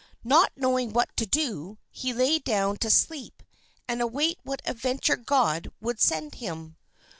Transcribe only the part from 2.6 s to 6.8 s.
to sleep and await what adventure God would send him.